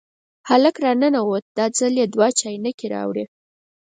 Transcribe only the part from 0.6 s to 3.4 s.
را ننوت، دا ځل یې دوه چاینکې راوړې.